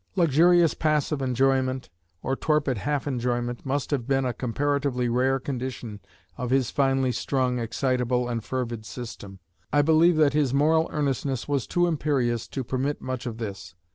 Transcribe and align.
Luxurious 0.15 0.73
passive 0.73 1.21
enjoyment 1.21 1.91
or 2.23 2.35
torpid 2.35 2.79
half 2.79 3.05
enjoyment 3.05 3.63
must 3.67 3.91
have 3.91 4.07
been 4.07 4.25
a 4.25 4.33
comparatively 4.33 5.07
rare 5.07 5.39
condition 5.39 5.99
of 6.39 6.49
his 6.49 6.71
finely 6.71 7.11
strung, 7.11 7.59
excitable, 7.59 8.27
and 8.27 8.43
fervid 8.43 8.83
system. 8.83 9.37
I 9.71 9.83
believe 9.83 10.15
that 10.17 10.33
his 10.33 10.55
moral 10.55 10.89
earnestness 10.91 11.47
was 11.47 11.67
too 11.67 11.85
imperious 11.85 12.47
to 12.47 12.63
permit 12.63 12.99
much 12.99 13.27
of 13.27 13.37
this. 13.37 13.75